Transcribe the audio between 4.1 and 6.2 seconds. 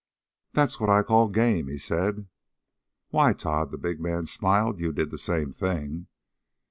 smiled, "you did the same thing."